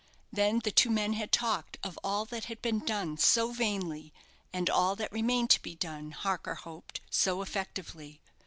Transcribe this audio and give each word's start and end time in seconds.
Then 0.33 0.61
the 0.63 0.71
two 0.71 0.89
men 0.89 1.13
had 1.13 1.31
talked 1.31 1.77
of 1.83 1.99
all 2.03 2.25
that 2.25 2.45
had 2.45 2.59
been 2.59 2.79
done 2.79 3.17
so 3.17 3.51
vainly, 3.51 4.11
and 4.51 4.67
all 4.67 4.95
that 4.95 5.11
remained 5.13 5.51
to 5.51 5.61
be 5.61 5.75
done, 5.75 6.09
Harker 6.09 6.55
hoped, 6.55 7.01
so 7.11 7.43
effectively. 7.43 8.19